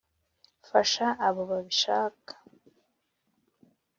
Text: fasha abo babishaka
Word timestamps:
fasha 0.69 1.07
abo 1.27 1.41
babishaka 1.49 2.33